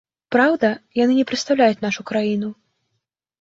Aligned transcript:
Праўда, 0.35 0.71
яны 1.03 1.17
не 1.19 1.25
прадстаўляюць 1.33 1.79
нашу 1.85 2.01
краіну. 2.13 2.49